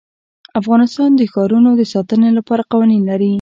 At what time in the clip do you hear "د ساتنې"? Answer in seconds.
1.75-2.29